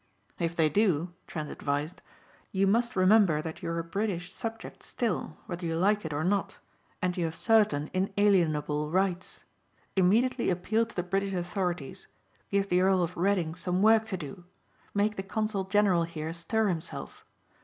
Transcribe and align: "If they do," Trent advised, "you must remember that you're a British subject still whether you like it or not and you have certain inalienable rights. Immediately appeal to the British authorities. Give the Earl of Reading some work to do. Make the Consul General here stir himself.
"If 0.39 0.55
they 0.55 0.67
do," 0.67 1.13
Trent 1.27 1.51
advised, 1.51 2.01
"you 2.51 2.65
must 2.65 2.95
remember 2.95 3.39
that 3.39 3.61
you're 3.61 3.77
a 3.77 3.83
British 3.83 4.33
subject 4.33 4.81
still 4.81 5.37
whether 5.45 5.63
you 5.63 5.75
like 5.77 6.03
it 6.05 6.11
or 6.11 6.23
not 6.23 6.57
and 7.03 7.15
you 7.15 7.25
have 7.25 7.35
certain 7.35 7.91
inalienable 7.93 8.89
rights. 8.89 9.43
Immediately 9.95 10.49
appeal 10.49 10.87
to 10.87 10.95
the 10.95 11.03
British 11.03 11.35
authorities. 11.35 12.07
Give 12.49 12.67
the 12.67 12.81
Earl 12.81 13.03
of 13.03 13.15
Reading 13.15 13.53
some 13.53 13.83
work 13.83 14.05
to 14.05 14.17
do. 14.17 14.45
Make 14.95 15.17
the 15.17 15.21
Consul 15.21 15.65
General 15.65 16.05
here 16.05 16.33
stir 16.33 16.67
himself. 16.69 17.23